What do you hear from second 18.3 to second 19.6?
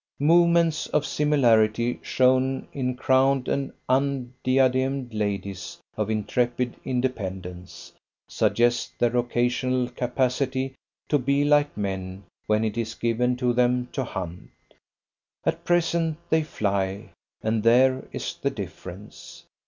the difference.